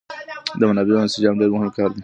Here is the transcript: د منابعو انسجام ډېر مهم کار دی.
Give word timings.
د 0.59 0.61
منابعو 0.69 1.03
انسجام 1.05 1.35
ډېر 1.41 1.49
مهم 1.55 1.69
کار 1.77 1.89
دی. 1.93 1.99